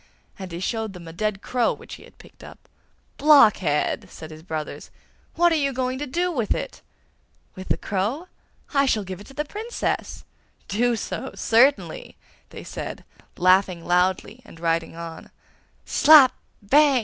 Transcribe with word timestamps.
and 0.39 0.51
he 0.51 0.59
showed 0.59 0.93
them 0.93 1.07
a 1.07 1.13
dead 1.13 1.43
crow 1.43 1.71
which 1.71 1.93
he 1.93 2.03
had 2.03 2.17
picked 2.17 2.43
up. 2.43 2.67
'Blockhead!' 3.19 4.09
said 4.09 4.31
his 4.31 4.41
brothers, 4.41 4.89
'what 5.35 5.51
are 5.51 5.61
you 5.61 5.71
going 5.71 5.99
to 5.99 6.07
do 6.07 6.31
with 6.31 6.55
it?' 6.55 6.81
'With 7.53 7.67
the 7.67 7.77
crow? 7.77 8.27
I 8.73 8.87
shall 8.87 9.03
give 9.03 9.21
it 9.21 9.27
to 9.27 9.35
the 9.35 9.45
Princess!' 9.45 10.23
'Do 10.67 10.95
so, 10.95 11.33
certainly!' 11.35 12.17
they 12.49 12.63
said, 12.63 13.03
laughing 13.37 13.85
loudly 13.85 14.41
and 14.43 14.59
riding 14.59 14.95
on. 14.95 15.29
'Slap! 15.85 16.33
bang! 16.63 16.99